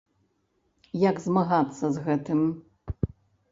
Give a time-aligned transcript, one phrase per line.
[1.09, 2.39] Як змагацца з гэтым?